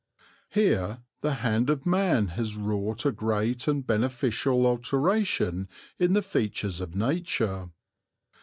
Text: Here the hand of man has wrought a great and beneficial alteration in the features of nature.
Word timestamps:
Here 0.49 1.03
the 1.21 1.35
hand 1.45 1.69
of 1.69 1.85
man 1.85 2.29
has 2.29 2.55
wrought 2.55 3.05
a 3.05 3.11
great 3.11 3.67
and 3.67 3.85
beneficial 3.85 4.65
alteration 4.65 5.69
in 5.99 6.13
the 6.13 6.23
features 6.23 6.81
of 6.81 6.95
nature. 6.95 7.69